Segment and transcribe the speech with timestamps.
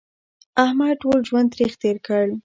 [0.65, 2.25] احمد ټول ژوند تریخ تېر کړ.